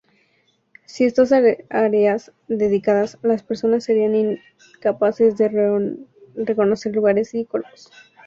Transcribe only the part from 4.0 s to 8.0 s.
incapaces de reconocer lugares y cuerpos.